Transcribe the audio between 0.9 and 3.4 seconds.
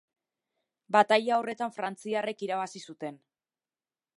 Bataila horretan frantziarrek irabazi zuten.